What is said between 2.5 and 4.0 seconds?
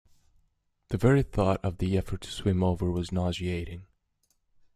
over was nauseating.